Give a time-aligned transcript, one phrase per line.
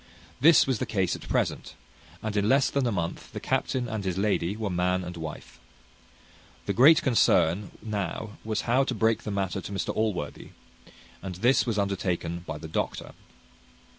[0.39, 1.75] This was the case at present,
[2.23, 5.59] and in less than a month the captain and his lady were man and wife.
[6.65, 10.53] The great concern now was to break the matter to Mr Allworthy;
[11.21, 13.13] and this was undertaken by the doctor.